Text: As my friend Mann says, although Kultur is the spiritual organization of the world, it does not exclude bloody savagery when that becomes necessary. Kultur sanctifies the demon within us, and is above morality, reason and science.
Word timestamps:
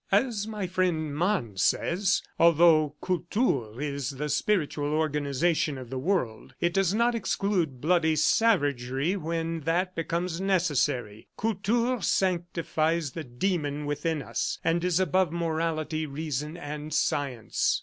As 0.11 0.47
my 0.47 0.65
friend 0.65 1.15
Mann 1.15 1.57
says, 1.57 2.23
although 2.39 2.95
Kultur 3.03 3.79
is 3.79 4.09
the 4.09 4.29
spiritual 4.29 4.93
organization 4.95 5.77
of 5.77 5.91
the 5.91 5.99
world, 5.99 6.55
it 6.59 6.73
does 6.73 6.91
not 6.95 7.13
exclude 7.13 7.79
bloody 7.79 8.15
savagery 8.15 9.15
when 9.15 9.59
that 9.59 9.93
becomes 9.93 10.41
necessary. 10.41 11.27
Kultur 11.37 12.01
sanctifies 12.03 13.11
the 13.11 13.23
demon 13.23 13.85
within 13.85 14.23
us, 14.23 14.57
and 14.63 14.83
is 14.83 14.99
above 14.99 15.31
morality, 15.31 16.07
reason 16.07 16.57
and 16.57 16.91
science. 16.91 17.79